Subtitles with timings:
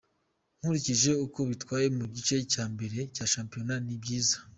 [0.59, 4.37] Nkurikije uko bitwaye mu gice cya mbere cya shampiyona, ni byiza.